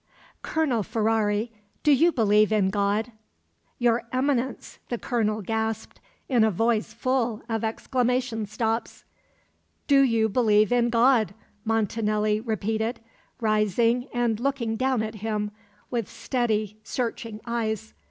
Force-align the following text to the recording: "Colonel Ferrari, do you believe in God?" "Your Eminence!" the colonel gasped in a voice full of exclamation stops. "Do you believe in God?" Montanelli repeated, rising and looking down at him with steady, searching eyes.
"Colonel 0.41 0.81
Ferrari, 0.81 1.51
do 1.83 1.91
you 1.91 2.11
believe 2.11 2.51
in 2.51 2.71
God?" 2.71 3.11
"Your 3.77 4.01
Eminence!" 4.11 4.79
the 4.89 4.97
colonel 4.97 5.43
gasped 5.43 6.01
in 6.27 6.43
a 6.43 6.49
voice 6.49 6.91
full 6.91 7.43
of 7.47 7.63
exclamation 7.63 8.47
stops. 8.47 9.03
"Do 9.85 10.01
you 10.01 10.27
believe 10.27 10.71
in 10.71 10.89
God?" 10.89 11.35
Montanelli 11.65 12.39
repeated, 12.41 12.99
rising 13.39 14.07
and 14.11 14.39
looking 14.39 14.75
down 14.75 15.03
at 15.03 15.13
him 15.21 15.51
with 15.91 16.09
steady, 16.09 16.79
searching 16.83 17.39
eyes. 17.45 17.93